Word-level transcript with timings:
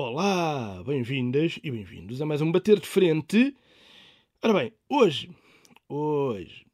Olá, 0.00 0.80
bem-vindas 0.84 1.58
e 1.60 1.72
bem-vindos 1.72 2.22
a 2.22 2.24
mais 2.24 2.40
um 2.40 2.52
Bater 2.52 2.78
de 2.78 2.86
Frente. 2.86 3.52
Ora 4.40 4.54
bem, 4.54 4.72
hoje, 4.88 5.28
hoje, 5.88 6.64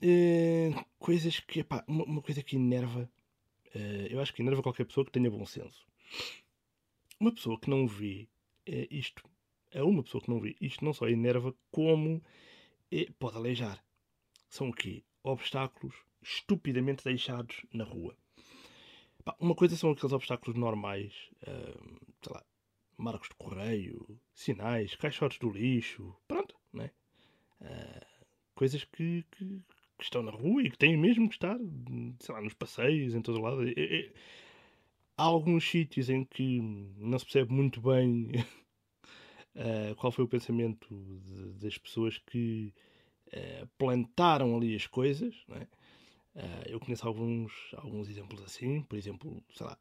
eh, 0.00 0.72
coisas 0.98 1.40
que, 1.40 1.60
epá, 1.60 1.84
uma, 1.86 2.04
uma 2.04 2.22
coisa 2.22 2.42
que 2.42 2.56
enerva, 2.56 3.06
eu 4.10 4.20
acho 4.20 4.34
que 4.34 4.42
enerva 4.42 4.62
qualquer 4.62 4.84
pessoa 4.84 5.04
que 5.04 5.12
tenha 5.12 5.30
bom 5.30 5.46
senso. 5.46 5.86
Uma 7.20 7.32
pessoa 7.32 7.60
que 7.60 7.68
não 7.68 7.86
vê 7.86 8.28
eh, 8.66 8.88
isto, 8.90 9.28
é 9.70 9.82
uma 9.82 10.02
pessoa 10.02 10.22
que 10.22 10.30
não 10.30 10.40
vê 10.40 10.56
isto, 10.60 10.84
não 10.84 10.92
só 10.92 11.08
enerva, 11.08 11.54
como 11.70 12.22
eh, 12.90 13.08
pode 13.18 13.36
aleijar. 13.36 13.84
São 14.48 14.70
o 14.70 14.72
quê? 14.72 15.04
Obstáculos 15.22 15.94
estupidamente 16.22 17.04
deixados 17.04 17.66
na 17.72 17.84
rua. 17.84 18.16
Uma 19.38 19.54
coisa 19.54 19.76
são 19.76 19.90
aqueles 19.90 20.12
obstáculos 20.12 20.58
normais, 20.58 21.12
eh, 21.42 21.78
sei 22.22 22.32
lá, 22.32 22.44
marcos 22.96 23.28
de 23.28 23.34
correio, 23.34 24.20
sinais, 24.32 24.96
caixotes 24.96 25.38
do 25.38 25.50
lixo, 25.50 26.16
pronto, 26.26 26.56
né? 26.72 26.90
Coisas 28.54 28.84
que, 28.84 29.24
que, 29.30 29.62
que, 30.00 30.04
estão 30.04 30.22
na 30.22 30.30
rua 30.30 30.62
e 30.62 30.70
que 30.70 30.78
têm 30.78 30.96
mesmo 30.96 31.28
que 31.28 31.34
estar, 31.34 31.56
sei 32.18 32.34
lá, 32.34 32.40
nos 32.40 32.54
passeios, 32.54 33.14
em 33.14 33.22
todo 33.22 33.40
lado. 33.40 33.62
há 35.16 35.22
alguns 35.22 35.68
sítios 35.68 36.08
em 36.10 36.24
que 36.24 36.60
não 36.96 37.18
se 37.18 37.24
percebe 37.24 37.52
muito 37.52 37.80
bem 37.80 38.30
uh, 39.54 39.94
qual 39.96 40.10
foi 40.10 40.24
o 40.24 40.28
pensamento 40.28 40.88
de, 41.24 41.52
das 41.60 41.78
pessoas 41.78 42.18
que 42.18 42.72
uh, 43.28 43.66
plantaram 43.78 44.56
ali 44.56 44.74
as 44.74 44.86
coisas, 44.86 45.34
né? 45.48 45.66
eu 46.66 46.78
conheço 46.80 47.06
alguns, 47.06 47.52
alguns 47.74 48.08
exemplos 48.08 48.42
assim, 48.44 48.82
por 48.82 48.96
exemplo, 48.96 49.42
sei 49.52 49.66
lá, 49.66 49.76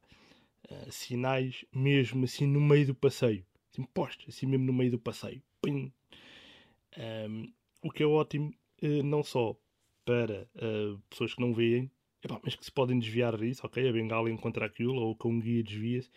uh, 0.71 0.91
sinais 0.91 1.65
mesmo 1.73 2.25
assim 2.25 2.45
no 2.45 2.59
meio 2.59 2.87
do 2.87 2.95
passeio. 2.95 3.45
Assim, 3.71 3.83
postos, 3.83 4.35
assim 4.35 4.45
mesmo 4.45 4.65
no 4.65 4.73
meio 4.73 4.91
do 4.91 4.99
passeio. 4.99 5.41
Um, 5.67 5.91
o 7.83 7.91
que 7.91 8.03
é 8.03 8.05
ótimo, 8.05 8.53
uh, 8.81 9.03
não 9.03 9.23
só 9.23 9.55
para 10.05 10.47
uh, 10.55 10.99
pessoas 11.09 11.33
que 11.33 11.41
não 11.41 11.53
veem, 11.53 11.91
epá, 12.23 12.39
mas 12.43 12.55
que 12.55 12.65
se 12.65 12.71
podem 12.71 12.99
desviar 12.99 13.37
disso, 13.37 13.65
ok? 13.65 13.87
A 13.87 13.93
bengala 13.93 14.29
encontra 14.29 14.65
aquilo, 14.65 15.01
ou 15.01 15.15
com 15.15 15.29
um 15.29 15.39
guia 15.39 15.63
desvia-se, 15.63 16.09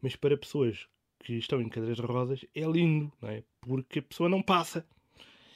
mas 0.00 0.16
para 0.16 0.36
pessoas 0.36 0.88
que 1.20 1.34
estão 1.34 1.60
em 1.60 1.68
cadeiras 1.68 1.98
de 1.98 2.06
rodas 2.06 2.44
é 2.54 2.62
lindo, 2.62 3.12
não 3.20 3.28
é? 3.28 3.42
Porque 3.60 3.98
a 3.98 4.02
pessoa 4.02 4.28
não 4.28 4.42
passa. 4.42 4.86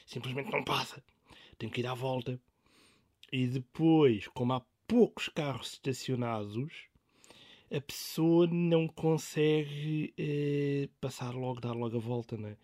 Simplesmente 0.06 0.50
não 0.50 0.62
passa. 0.62 1.02
Tem 1.58 1.70
que 1.70 1.80
ir 1.80 1.86
à 1.86 1.94
volta. 1.94 2.38
E 3.32 3.46
depois, 3.46 4.28
como 4.28 4.52
há 4.52 4.62
poucos 4.86 5.28
carros 5.28 5.72
estacionados, 5.72 6.88
a 7.74 7.80
pessoa 7.80 8.46
não 8.46 8.86
consegue 8.86 10.12
eh, 10.18 10.88
passar 11.00 11.34
logo, 11.34 11.60
dar 11.60 11.72
logo 11.72 11.96
a 11.96 12.00
volta, 12.00 12.36
né? 12.36 12.56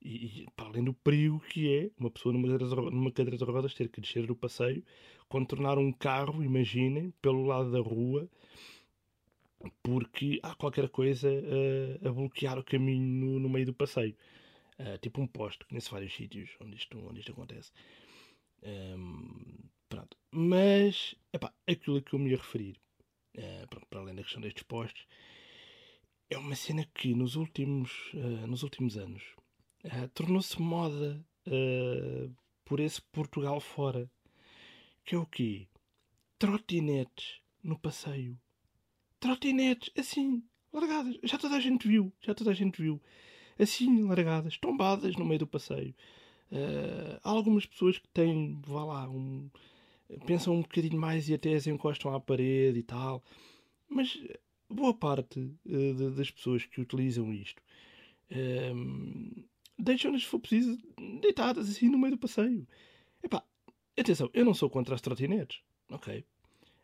E, 0.00 0.42
e 0.42 0.46
para 0.54 0.68
além 0.68 0.84
do 0.84 0.94
perigo 0.94 1.40
que 1.40 1.74
é 1.74 1.90
uma 1.98 2.10
pessoa 2.10 2.32
numa 2.32 2.46
cadeira, 2.48 2.68
de, 2.68 2.90
numa 2.90 3.10
cadeira 3.10 3.36
de 3.36 3.44
rodas 3.44 3.74
ter 3.74 3.88
que 3.88 4.00
descer 4.00 4.26
do 4.26 4.36
passeio, 4.36 4.84
contornar 5.28 5.78
um 5.78 5.92
carro, 5.92 6.42
imaginem, 6.42 7.12
pelo 7.20 7.44
lado 7.44 7.70
da 7.70 7.80
rua, 7.80 8.28
porque 9.82 10.38
há 10.42 10.54
qualquer 10.54 10.88
coisa 10.88 11.28
uh, 11.28 12.08
a 12.08 12.12
bloquear 12.12 12.58
o 12.58 12.64
caminho 12.64 13.02
no, 13.02 13.40
no 13.40 13.48
meio 13.48 13.66
do 13.66 13.74
passeio. 13.74 14.16
Uh, 14.78 14.96
tipo 14.98 15.20
um 15.20 15.26
poste, 15.26 15.64
conheço 15.66 15.90
vários 15.90 16.14
sítios 16.14 16.50
onde 16.60 16.76
isto, 16.76 16.98
onde 16.98 17.20
isto 17.20 17.32
acontece. 17.32 17.72
Um, 18.62 19.68
pronto. 19.88 20.16
Mas, 20.30 21.16
epá, 21.32 21.52
aquilo 21.66 21.96
a 21.96 22.02
que 22.02 22.14
eu 22.14 22.18
me 22.18 22.30
ia 22.30 22.36
referir 22.36 22.76
uh, 23.36 23.86
para 23.90 24.00
além 24.00 24.14
da 24.14 24.22
questão 24.22 24.40
destes 24.40 24.62
postos, 24.62 25.06
é 26.30 26.38
uma 26.38 26.54
cena 26.54 26.84
que 26.94 27.14
nos 27.14 27.36
últimos, 27.36 27.90
nos 28.46 28.62
últimos 28.62 28.98
anos 28.98 29.22
uh, 29.84 30.08
tornou-se 30.14 30.60
moda 30.60 31.24
por 32.64 32.78
esse 32.78 33.00
Portugal 33.00 33.58
fora. 33.58 34.10
Que 35.02 35.14
é 35.14 35.18
o 35.18 35.24
quê? 35.24 35.66
Trotinetes 36.38 37.40
no 37.62 37.78
passeio. 37.78 38.38
Trotinetes, 39.18 39.90
assim, 39.96 40.42
largadas. 40.70 41.16
Já 41.22 41.38
toda 41.38 41.56
a 41.56 41.60
gente 41.60 41.88
viu, 41.88 42.12
já 42.20 42.34
toda 42.34 42.50
a 42.50 42.54
gente 42.54 42.82
viu. 42.82 43.00
Assim, 43.58 44.02
largadas, 44.04 44.58
tombadas 44.58 45.16
no 45.16 45.24
meio 45.24 45.38
do 45.38 45.46
passeio. 45.46 45.94
há 47.24 47.30
algumas 47.30 47.64
pessoas 47.64 47.96
que 47.96 48.08
têm, 48.08 48.60
vá 48.66 48.84
lá, 48.84 49.08
um, 49.08 49.50
pensam 50.26 50.54
um 50.54 50.62
bocadinho 50.62 51.00
mais 51.00 51.28
e 51.30 51.34
até 51.34 51.58
se 51.58 51.70
encostam 51.70 52.14
à 52.14 52.20
parede 52.20 52.78
e 52.78 52.82
tal. 52.82 53.24
Mas 53.88 54.18
boa 54.68 54.92
parte 54.92 55.40
uh, 55.66 56.10
das 56.10 56.30
pessoas 56.30 56.64
que 56.64 56.80
utilizam 56.80 57.32
isto 57.32 57.62
uh, 58.30 59.44
deixam-nas, 59.78 60.22
se 60.22 60.28
for 60.28 60.40
preciso, 60.40 60.78
deitadas 61.20 61.68
assim 61.68 61.88
no 61.88 61.98
meio 61.98 62.12
do 62.12 62.18
passeio. 62.18 62.66
Epá, 63.22 63.42
atenção, 63.98 64.30
eu 64.32 64.44
não 64.44 64.54
sou 64.54 64.70
contra 64.70 64.94
as 64.94 65.00
trotinetes. 65.00 65.60
Ok. 65.90 66.24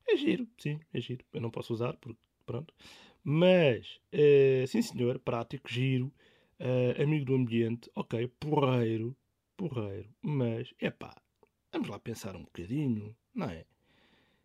É 0.09 0.17
giro, 0.17 0.47
sim, 0.59 0.81
é 0.93 1.01
giro. 1.01 1.25
Eu 1.33 1.41
não 1.41 1.51
posso 1.51 1.73
usar, 1.73 1.97
porque 1.97 2.19
pronto. 2.45 2.75
Mas, 3.23 4.01
uh, 4.13 4.67
sim 4.67 4.83
senhor, 4.83 5.19
prático, 5.19 5.71
giro, 5.71 6.13
uh, 6.61 7.03
amigo 7.03 7.25
do 7.25 7.35
ambiente, 7.35 7.91
ok, 7.95 8.29
porreiro, 8.39 9.17
porreiro. 9.57 10.11
Mas, 10.23 10.75
epá, 10.79 11.15
Vamos 11.75 11.89
lá 11.89 11.99
pensar 11.99 12.37
um 12.37 12.45
bocadinho, 12.45 13.17
não 13.35 13.51
é? 13.51 13.65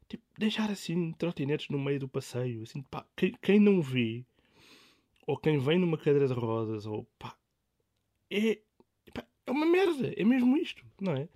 Tipo, 0.07 0.23
deixar 0.35 0.71
assim 0.71 1.11
trotinetes 1.11 1.69
no 1.69 1.77
meio 1.77 1.99
do 1.99 2.09
passeio, 2.09 2.63
assim, 2.63 2.81
pá, 2.81 3.05
quem, 3.15 3.33
quem 3.39 3.59
não 3.59 3.83
vê, 3.83 4.25
ou 5.27 5.37
quem 5.37 5.59
vem 5.59 5.77
numa 5.77 5.95
cadeira 5.95 6.27
de 6.27 6.33
rodas, 6.33 6.87
ou 6.87 7.03
pá, 7.19 7.37
é, 8.29 8.59
é 9.45 9.51
uma 9.51 9.65
merda, 9.65 10.13
é 10.15 10.23
mesmo 10.23 10.57
isto, 10.57 10.85
não 10.99 11.13
é? 11.13 11.27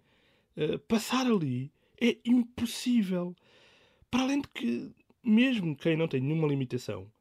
Uh, 0.56 0.80
passar 0.80 1.26
ali 1.26 1.72
é 2.00 2.18
impossível. 2.26 3.36
Para 4.10 4.24
além 4.24 4.42
de 4.42 4.48
que, 4.50 4.92
mesmo 5.24 5.76
quem 5.76 5.98
não 5.98 6.08
tem 6.08 6.22
nenhuma 6.22 6.48
limitação, 6.48 7.12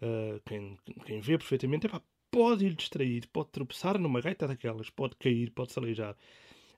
uh, 0.00 0.40
quem, 0.46 0.78
quem 1.04 1.20
vê 1.20 1.36
perfeitamente, 1.36 1.86
é 1.86 1.90
pá, 1.90 2.00
pode 2.30 2.66
ir 2.66 2.74
distraído, 2.74 3.28
pode 3.28 3.50
tropeçar 3.50 3.98
numa 3.98 4.20
gaita 4.20 4.46
daquelas, 4.46 4.90
pode 4.90 5.16
cair, 5.16 5.50
pode. 5.50 5.72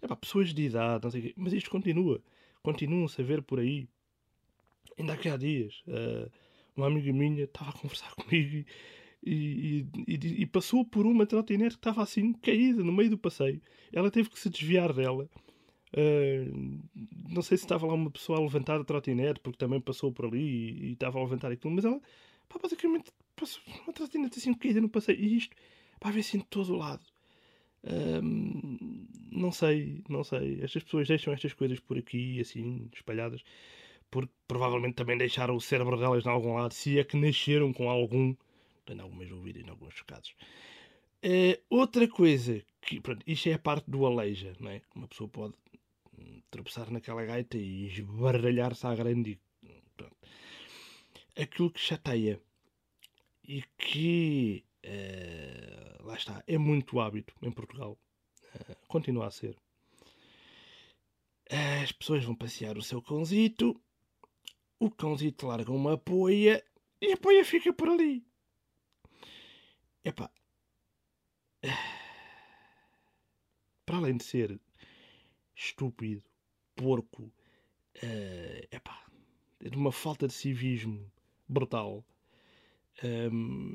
É 0.02 0.06
para 0.06 0.16
pessoas 0.16 0.54
de 0.54 0.62
idade, 0.62 1.04
não 1.04 1.10
sei 1.10 1.20
o 1.20 1.22
quê. 1.24 1.34
Mas 1.36 1.52
isto 1.52 1.70
continua. 1.70 2.20
Continuam-se 2.62 3.20
a 3.20 3.24
ver 3.24 3.42
por 3.42 3.60
aí. 3.60 3.88
Ainda 4.98 5.14
há 5.14 5.36
dias, 5.36 5.82
uh, 5.86 6.30
uma 6.76 6.86
amiga 6.86 7.12
minha 7.12 7.44
estava 7.44 7.70
a 7.70 7.72
conversar 7.72 8.12
comigo 8.16 8.56
e, 8.56 8.66
e, 9.22 9.86
e, 10.06 10.42
e, 10.42 10.46
passou 10.46 10.84
por 10.84 11.06
uma 11.06 11.26
trotinete 11.26 11.76
que 11.76 11.80
estava 11.80 12.02
assim, 12.02 12.32
caída 12.32 12.82
no 12.82 12.92
meio 12.92 13.10
do 13.10 13.18
passeio. 13.18 13.60
Ela 13.92 14.10
teve 14.10 14.30
que 14.30 14.38
se 14.38 14.48
desviar 14.48 14.92
dela. 14.92 15.28
Uh, 15.92 16.80
não 17.28 17.42
sei 17.42 17.58
se 17.58 17.64
estava 17.64 17.86
lá 17.86 17.94
uma 17.94 18.10
pessoa 18.10 18.38
a 18.38 18.42
levantar 18.42 18.80
a 18.80 18.84
trotinete, 18.84 19.40
porque 19.40 19.58
também 19.58 19.80
passou 19.80 20.12
por 20.12 20.26
ali 20.26 20.40
e, 20.40 20.88
e 20.88 20.92
estava 20.92 21.18
a 21.18 21.22
levantar 21.22 21.50
aquilo, 21.52 21.74
mas 21.74 21.84
ela, 21.84 22.00
pá, 22.48 22.58
basicamente, 22.62 23.10
passou 23.36 23.62
uma 23.84 23.92
trotinete 23.92 24.38
assim 24.38 24.54
caída 24.54 24.80
no 24.80 24.88
passeio. 24.88 25.18
E 25.18 25.36
isto, 25.36 25.56
pá, 25.98 26.10
ver 26.10 26.20
assim 26.20 26.38
de 26.38 26.46
todo 26.46 26.74
o 26.74 26.76
lado 26.76 27.04
não 29.30 29.50
sei, 29.52 30.02
não 30.08 30.24
sei. 30.24 30.60
Estas 30.62 30.82
pessoas 30.82 31.08
deixam 31.08 31.32
estas 31.32 31.52
coisas 31.52 31.80
por 31.80 31.98
aqui, 31.98 32.40
assim, 32.40 32.88
espalhadas, 32.92 33.42
porque 34.10 34.32
provavelmente 34.46 34.94
também 34.94 35.16
deixaram 35.18 35.56
o 35.56 35.60
cérebro 35.60 35.96
delas 35.98 36.26
em 36.26 36.28
algum 36.28 36.54
lado, 36.54 36.74
se 36.74 36.98
é 36.98 37.04
que 37.04 37.16
nasceram 37.16 37.72
com 37.72 37.88
algum. 37.90 38.34
Tenho 38.84 39.02
algumas 39.02 39.28
dúvidas 39.28 39.62
em 39.62 39.68
alguns 39.68 40.00
casos. 40.02 40.34
Uh, 41.24 41.60
outra 41.68 42.08
coisa, 42.08 42.62
que 42.80 43.00
pronto, 43.00 43.22
isto 43.26 43.48
é 43.48 43.54
a 43.54 43.58
parte 43.58 43.90
do 43.90 44.06
aleija, 44.06 44.54
não 44.58 44.70
é? 44.70 44.82
Uma 44.94 45.06
pessoa 45.08 45.28
pode 45.28 45.54
hum, 46.18 46.40
tropeçar 46.50 46.90
naquela 46.90 47.24
gaita 47.24 47.58
e 47.58 47.86
esbaralhar-se 47.86 48.86
à 48.86 48.94
grande. 48.94 49.38
Pronto. 49.96 50.16
Aquilo 51.36 51.70
que 51.70 51.80
chateia 51.80 52.40
e 53.46 53.62
que 53.76 54.64
Uh, 54.84 56.06
lá 56.06 56.14
está, 56.14 56.42
é 56.46 56.56
muito 56.56 57.00
hábito 57.00 57.34
em 57.42 57.50
Portugal. 57.50 57.98
Uh, 58.54 58.76
continua 58.88 59.26
a 59.26 59.30
ser. 59.30 59.56
As 61.82 61.92
pessoas 61.92 62.24
vão 62.24 62.34
passear 62.34 62.78
o 62.78 62.82
seu 62.82 63.02
cãozito, 63.02 63.80
o 64.78 64.90
cãozito 64.90 65.46
larga 65.46 65.72
uma 65.72 65.98
poia 65.98 66.64
e 67.00 67.12
a 67.12 67.16
poia 67.16 67.44
fica 67.44 67.72
por 67.72 67.88
ali. 67.88 68.24
Epá. 70.04 70.30
Para 73.84 73.96
além 73.98 74.16
de 74.16 74.24
ser 74.24 74.60
estúpido, 75.54 76.22
porco, 76.74 77.24
uh, 77.24 78.66
epá, 78.70 79.04
de 79.60 79.76
uma 79.76 79.92
falta 79.92 80.26
de 80.26 80.34
civismo 80.34 81.10
brutal 81.48 82.04
Um, 83.02 83.74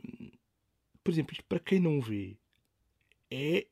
por 1.04 1.12
exemplo, 1.12 1.33
isto 1.33 1.45
para 1.45 1.60
quem 1.60 1.80
não 1.80 2.00
vê 2.00 2.38
é, 3.31 3.68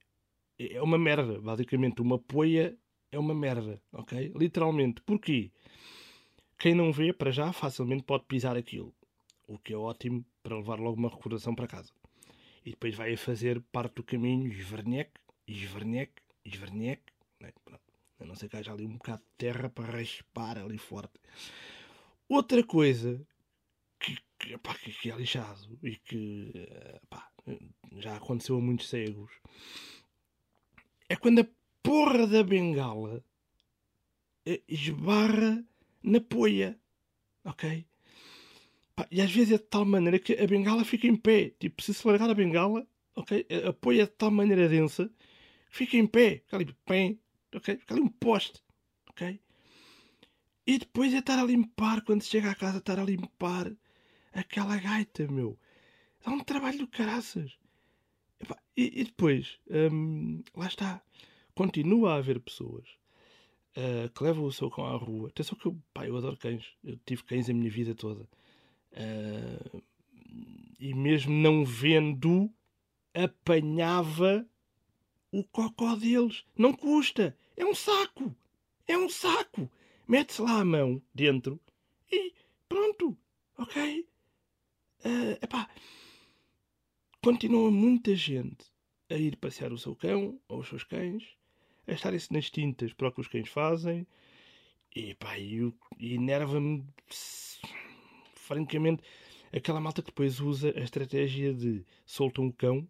é 0.59 0.81
uma 0.81 0.97
merda. 0.97 1.39
Basicamente, 1.39 2.01
uma 2.01 2.17
poia 2.19 2.77
é 3.11 3.19
uma 3.19 3.33
merda, 3.35 3.81
ok? 3.91 4.31
Literalmente. 4.35 5.01
Porquê? 5.01 5.51
Quem 6.57 6.73
não 6.73 6.91
vê, 6.91 7.13
para 7.13 7.31
já, 7.31 7.51
facilmente 7.53 8.03
pode 8.03 8.25
pisar 8.25 8.55
aquilo. 8.57 8.93
O 9.47 9.59
que 9.59 9.73
é 9.73 9.77
ótimo 9.77 10.25
para 10.41 10.57
levar 10.57 10.79
logo 10.79 10.97
uma 10.97 11.09
recordação 11.09 11.53
para 11.53 11.67
casa. 11.67 11.93
E 12.65 12.71
depois 12.71 12.95
vai 12.95 13.13
a 13.13 13.17
fazer 13.17 13.61
parte 13.71 13.95
do 13.95 14.03
caminho, 14.03 14.51
esverneque, 14.51 15.19
esverneque, 15.47 16.21
esverneque. 16.45 17.11
Né? 17.39 17.51
A 18.19 18.25
não 18.25 18.35
ser 18.35 18.49
que 18.49 18.57
haja 18.57 18.71
ali 18.71 18.85
um 18.85 18.93
bocado 18.93 19.21
de 19.21 19.37
terra 19.37 19.69
para 19.69 19.97
raspar 19.97 20.57
ali 20.57 20.77
forte. 20.77 21.19
Outra 22.29 22.63
coisa 22.63 23.25
que, 23.99 24.17
que, 24.39 24.57
pá, 24.57 24.73
que 24.75 25.11
é 25.11 25.15
lixado 25.15 25.77
e 25.83 25.97
que 25.97 26.67
pá, 27.09 27.29
já 27.97 28.15
aconteceu 28.15 28.57
a 28.57 28.61
muitos 28.61 28.89
cegos 28.89 29.31
é 31.09 31.15
quando 31.15 31.41
a 31.41 31.47
porra 31.81 32.25
da 32.25 32.43
bengala 32.43 33.23
esbarra 34.67 35.63
na 36.01 36.19
poia. 36.19 36.79
Ok? 37.43 37.85
Pá, 38.95 39.07
e 39.11 39.21
às 39.21 39.31
vezes 39.31 39.53
é 39.53 39.57
de 39.57 39.63
tal 39.63 39.85
maneira 39.85 40.19
que 40.19 40.33
a 40.33 40.47
bengala 40.47 40.83
fica 40.85 41.07
em 41.07 41.15
pé. 41.15 41.51
Tipo, 41.59 41.81
se 41.81 41.93
se 41.93 42.07
largar 42.07 42.29
a 42.29 42.33
bengala, 42.33 42.87
ok? 43.15 43.45
A 43.67 43.73
poia 43.73 44.03
é 44.03 44.05
de 44.05 44.11
tal 44.11 44.31
maneira 44.31 44.69
densa 44.69 45.09
que 45.69 45.77
fica 45.77 45.97
em 45.97 46.07
pé. 46.07 46.41
Fica 46.45 46.57
ali, 46.57 46.75
pé, 46.85 47.17
ok? 47.55 47.77
Fica 47.77 47.93
ali 47.93 48.01
um 48.03 48.09
poste. 48.09 48.61
Ok? 49.09 49.39
E 50.65 50.77
depois 50.77 51.13
é 51.13 51.19
estar 51.19 51.39
a 51.39 51.43
limpar, 51.43 52.03
quando 52.03 52.23
chega 52.23 52.51
à 52.51 52.55
casa, 52.55 52.77
estar 52.77 52.97
a 52.99 53.03
limpar 53.03 53.71
aquela 54.31 54.77
gaita, 54.77 55.27
meu. 55.27 55.57
Dá 56.25 56.31
um 56.31 56.39
trabalho 56.39 56.79
do 56.79 56.87
caraças. 56.87 57.57
E, 58.75 59.01
e 59.01 59.03
depois, 59.03 59.59
hum, 59.69 60.41
lá 60.55 60.67
está. 60.67 61.01
Continua 61.53 62.13
a 62.13 62.17
haver 62.17 62.39
pessoas 62.39 62.85
uh, 63.77 64.09
que 64.09 64.23
levam 64.23 64.45
o 64.45 64.51
seu 64.51 64.69
cão 64.71 64.85
à 64.85 64.95
rua. 64.95 65.29
Atenção 65.29 65.57
que 65.57 65.65
eu, 65.65 65.77
pá, 65.93 66.07
eu 66.07 66.17
adoro 66.17 66.37
cães. 66.37 66.65
Eu 66.83 66.97
tive 67.05 67.23
cães 67.23 67.49
a 67.49 67.53
minha 67.53 67.69
vida 67.69 67.93
toda. 67.93 68.27
Uh, 68.93 69.83
e 70.79 70.93
mesmo 70.93 71.33
não 71.33 71.65
vendo, 71.65 72.49
apanhava 73.13 74.47
o 75.31 75.43
cocó 75.43 75.95
deles. 75.95 76.43
Não 76.57 76.73
custa. 76.73 77.37
É 77.55 77.65
um 77.65 77.73
saco. 77.73 78.35
É 78.87 78.97
um 78.97 79.09
saco. 79.09 79.69
Mete-se 80.07 80.41
lá 80.41 80.59
a 80.59 80.65
mão 80.65 81.01
dentro 81.13 81.59
e 82.11 82.33
pronto. 82.67 83.17
Ok? 83.57 84.07
Uh, 85.05 85.37
epá, 85.41 85.69
continua 87.21 87.69
muita 87.71 88.15
gente 88.15 88.65
a 89.09 89.15
ir 89.15 89.37
passear 89.37 89.71
o 89.71 89.77
seu 89.77 89.95
cão 89.95 90.39
ou 90.47 90.59
os 90.59 90.67
seus 90.67 90.83
cães, 90.83 91.23
a 91.87 91.93
estarem-se 91.93 92.31
nas 92.33 92.49
tintas 92.49 92.93
para 92.93 93.09
o 93.09 93.11
que 93.11 93.21
os 93.21 93.27
cães 93.27 93.49
fazem, 93.49 94.07
e 94.95 95.13
pá, 95.15 95.37
e, 95.37 95.73
enerva-me 95.99 96.85
francamente 98.43 99.01
aquela 99.51 99.79
malta 99.79 100.01
que 100.01 100.09
depois 100.09 100.39
usa 100.39 100.73
a 100.75 100.81
estratégia 100.81 101.53
de 101.53 101.85
soltam 102.05 102.47
o 102.47 102.53
cão, 102.53 102.87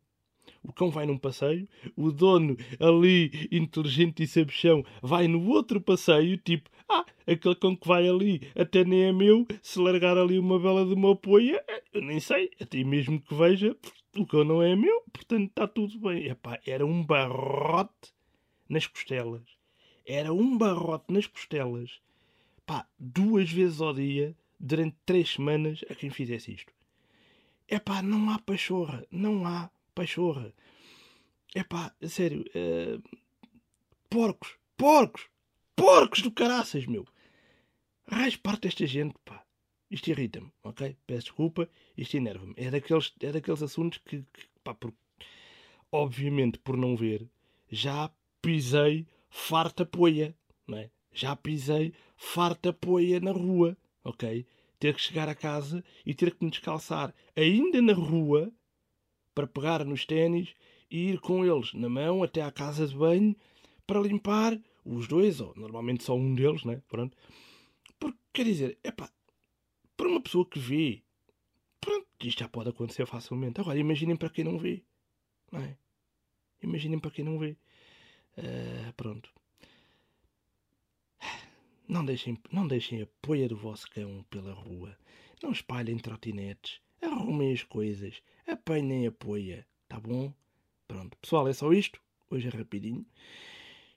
o 0.63 0.73
cão 0.73 0.89
vai 0.89 1.05
num 1.05 1.17
passeio, 1.17 1.67
o 1.95 2.11
dono 2.11 2.57
ali, 2.79 3.47
inteligente 3.51 4.23
e 4.23 4.27
sabichão, 4.27 4.83
vai 5.01 5.27
no 5.27 5.45
outro 5.49 5.79
passeio, 5.79 6.37
tipo, 6.37 6.69
ah, 6.89 7.05
aquele 7.27 7.55
cão 7.55 7.75
que 7.75 7.87
vai 7.87 8.07
ali 8.07 8.41
até 8.55 8.83
nem 8.83 9.03
é 9.03 9.13
meu, 9.13 9.45
se 9.61 9.79
largar 9.79 10.17
ali 10.17 10.39
uma 10.39 10.59
bela 10.59 10.85
de 10.85 10.93
uma 10.93 11.15
poia, 11.15 11.63
eu 11.93 12.01
nem 12.01 12.19
sei, 12.19 12.49
até 12.59 12.83
mesmo 12.83 13.21
que 13.21 13.33
veja, 13.33 13.75
o 14.17 14.25
cão 14.25 14.43
não 14.43 14.61
é 14.61 14.75
meu, 14.75 15.01
portanto 15.11 15.49
está 15.49 15.67
tudo 15.67 15.99
bem. 15.99 16.27
Epá, 16.27 16.59
era 16.65 16.85
um 16.85 17.03
barrote 17.03 18.13
nas 18.69 18.87
costelas. 18.87 19.43
Era 20.05 20.33
um 20.33 20.57
barrote 20.57 21.11
nas 21.13 21.27
costelas. 21.27 22.01
Pá, 22.65 22.87
duas 22.97 23.51
vezes 23.51 23.81
ao 23.81 23.93
dia, 23.93 24.35
durante 24.63 24.95
três 25.05 25.33
semanas, 25.33 25.83
a 25.89 25.93
quem 25.93 26.09
fizesse 26.09 26.53
isto. 26.53 26.71
Epá, 27.67 28.01
não 28.01 28.29
há 28.29 28.39
pachorra, 28.39 29.05
não 29.11 29.45
há 29.45 29.69
pachorra. 29.93 30.53
Epá, 31.53 31.93
sério, 32.07 32.45
uh, 32.55 33.03
porcos, 34.09 34.55
porcos, 34.77 35.27
porcos 35.75 36.21
do 36.21 36.31
caraças, 36.31 36.85
meu. 36.85 37.05
Raiz 38.07 38.37
parte 38.37 38.61
desta 38.61 38.87
gente, 38.87 39.15
pá. 39.25 39.43
Isto 39.91 40.09
irrita-me, 40.11 40.51
ok? 40.63 40.95
Peço 41.05 41.25
desculpa, 41.25 41.69
isto 41.97 42.15
enerva-me. 42.15 42.53
É 42.55 42.71
daqueles, 42.71 43.13
é 43.19 43.31
daqueles 43.33 43.61
assuntos 43.61 43.99
que, 43.99 44.23
que 44.33 44.47
pá, 44.63 44.73
por, 44.73 44.93
obviamente, 45.91 46.57
por 46.57 46.77
não 46.77 46.95
ver, 46.95 47.27
já 47.69 48.09
pisei 48.41 49.05
farta 49.29 49.85
poia, 49.85 50.33
não 50.65 50.77
é? 50.77 50.89
Já 51.11 51.35
pisei 51.35 51.93
farta 52.15 52.71
poia 52.71 53.19
na 53.19 53.31
rua, 53.31 53.77
ok? 54.03 54.45
Ter 54.79 54.93
que 54.93 55.01
chegar 55.01 55.29
a 55.29 55.35
casa 55.35 55.83
e 56.05 56.13
ter 56.13 56.35
que 56.35 56.43
me 56.43 56.51
descalçar 56.51 57.13
ainda 57.35 57.81
na 57.81 57.93
rua 57.93 58.51
para 59.33 59.47
pegar 59.47 59.85
nos 59.85 60.05
ténis 60.05 60.55
e 60.89 61.09
ir 61.09 61.19
com 61.19 61.45
eles 61.45 61.73
na 61.73 61.89
mão 61.89 62.21
até 62.21 62.41
à 62.41 62.51
casa 62.51 62.87
de 62.87 62.95
banho 62.95 63.35
para 63.87 63.99
limpar 63.99 64.59
os 64.85 65.07
dois, 65.07 65.39
ou 65.39 65.53
normalmente 65.55 66.03
só 66.03 66.15
um 66.15 66.35
deles, 66.35 66.63
né? 66.63 66.81
Pronto. 66.87 67.17
Porque, 67.99 68.17
quer 68.33 68.45
dizer, 68.45 68.77
é 68.83 68.91
pá, 68.91 69.09
para 69.95 70.07
uma 70.07 70.21
pessoa 70.21 70.45
que 70.45 70.59
vê, 70.59 71.01
pronto, 71.79 72.07
isto 72.21 72.39
já 72.39 72.49
pode 72.49 72.69
acontecer 72.69 73.05
facilmente. 73.05 73.59
Agora, 73.59 73.79
imaginem 73.79 74.15
para 74.15 74.29
quem 74.29 74.43
não 74.43 74.57
vê, 74.57 74.83
não 75.51 75.61
é? 75.61 75.77
Imaginem 76.61 76.99
para 76.99 77.11
quem 77.11 77.25
não 77.25 77.39
vê. 77.39 77.57
Uh, 78.37 78.93
pronto. 78.95 79.29
Não 81.93 82.03
deixem, 82.03 82.39
não 82.51 82.67
deixem 82.67 83.03
a 83.03 83.07
poia 83.21 83.47
do 83.47 83.55
vosso 83.55 83.87
cão 83.91 84.25
pela 84.27 84.51
rua. 84.51 84.97
Não 85.43 85.51
espalhem 85.51 85.95
trotinetes. 85.99 86.81
Arrumem 86.99 87.53
as 87.53 87.61
coisas. 87.61 88.19
Apanhem 88.47 89.05
a 89.05 89.11
poia. 89.11 89.63
Tá 89.87 89.99
bom? 89.99 90.33
Pronto. 90.87 91.15
Pessoal, 91.17 91.47
é 91.47 91.53
só 91.53 91.71
isto. 91.71 92.01
Hoje 92.31 92.47
é 92.47 92.49
rapidinho. 92.49 93.05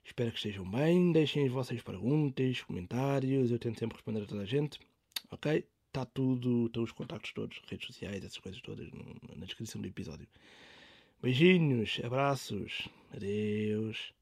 Espero 0.05 0.29
que 0.29 0.37
estejam 0.37 0.69
bem. 0.69 1.11
Deixem 1.11 1.43
as 1.47 1.51
vossas 1.51 1.81
perguntas, 1.81 2.61
comentários. 2.61 3.49
Eu 3.49 3.57
tento 3.57 3.79
sempre 3.79 3.95
responder 3.95 4.21
a 4.21 4.27
toda 4.27 4.43
a 4.43 4.45
gente. 4.45 4.79
Ok? 5.31 5.65
Está 5.87 6.05
tudo, 6.05 6.67
estão 6.67 6.83
os 6.83 6.91
contactos 6.91 7.33
todos, 7.33 7.59
redes 7.67 7.87
sociais, 7.87 8.23
essas 8.23 8.37
coisas 8.37 8.61
todas 8.61 8.87
na 9.35 9.43
descrição 9.43 9.81
do 9.81 9.87
episódio. 9.87 10.27
Beijinhos, 11.19 11.99
abraços, 12.03 12.87
adeus. 13.11 14.13